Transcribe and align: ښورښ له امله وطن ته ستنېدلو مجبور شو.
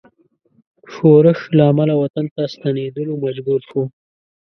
ښورښ 0.93 1.39
له 1.57 1.63
امله 1.71 1.93
وطن 2.01 2.25
ته 2.33 2.41
ستنېدلو 2.53 3.13
مجبور 3.25 3.59
شو. 3.69 3.83